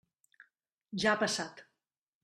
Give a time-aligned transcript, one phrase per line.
[1.03, 1.65] Ja ha passat.